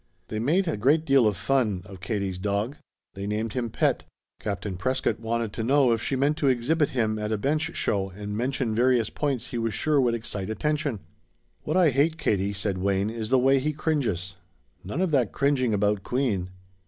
They 0.29 0.39
made 0.39 0.67
a 0.67 0.77
great 0.77 1.05
deal 1.05 1.27
of 1.27 1.37
fun 1.37 1.83
of 1.85 1.99
Katie's 2.01 2.39
dog. 2.39 2.75
They 3.13 3.27
named 3.27 3.53
him 3.53 3.69
"Pet." 3.69 4.03
Captain 4.39 4.75
Prescott 4.75 5.19
wanted 5.19 5.53
to 5.53 5.63
know 5.63 5.91
if 5.93 6.01
she 6.01 6.15
meant 6.15 6.37
to 6.37 6.47
exhibit 6.47 6.89
him 6.89 7.19
at 7.19 7.31
a 7.31 7.37
bench 7.37 7.69
show 7.75 8.09
and 8.09 8.35
mention 8.35 8.73
various 8.73 9.11
points 9.11 9.51
he 9.51 9.59
was 9.59 9.75
sure 9.75 10.01
would 10.01 10.15
excite 10.15 10.49
attention. 10.49 11.01
"What 11.65 11.77
I 11.77 11.91
hate, 11.91 12.17
Katie," 12.17 12.51
said 12.51 12.79
Wayne, 12.79 13.11
"is 13.11 13.29
the 13.29 13.37
way 13.37 13.59
he 13.59 13.73
cringes. 13.73 14.33
None 14.83 15.01
of 15.01 15.11
that 15.11 15.31
cringing 15.31 15.71
about 15.71 16.01
Queen." 16.01 16.49